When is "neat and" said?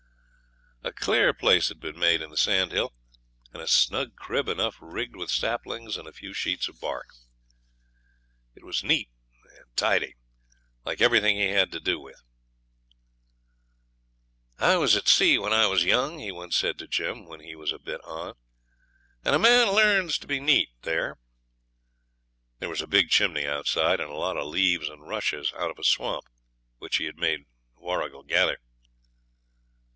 8.83-9.65